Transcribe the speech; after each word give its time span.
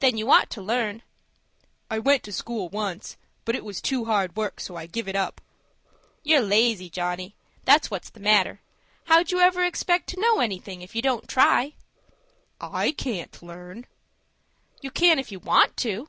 "Then 0.00 0.16
you 0.16 0.32
ought 0.32 0.50
to 0.50 0.60
learn." 0.60 1.02
"I 1.88 2.00
went 2.00 2.24
to 2.24 2.32
school 2.32 2.68
once; 2.70 3.16
but 3.44 3.54
it 3.54 3.64
was 3.64 3.80
too 3.80 4.06
hard 4.06 4.34
work, 4.34 4.58
so 4.58 4.74
I 4.74 4.86
give 4.86 5.06
it 5.06 5.14
up." 5.14 5.40
"You're 6.24 6.40
lazy, 6.40 6.90
Johnny,—that's 6.90 7.88
what's 7.88 8.10
the 8.10 8.18
matter. 8.18 8.60
How'd 9.04 9.30
you 9.30 9.38
ever 9.38 9.62
expect 9.62 10.08
to 10.08 10.20
know 10.20 10.40
anything, 10.40 10.82
if 10.82 10.96
you 10.96 11.02
don't 11.02 11.28
try?" 11.28 11.74
"I 12.60 12.90
can't 12.90 13.40
learn." 13.44 13.86
"You 14.80 14.90
can, 14.90 15.20
if 15.20 15.30
you 15.30 15.38
want 15.38 15.76
to." 15.76 16.08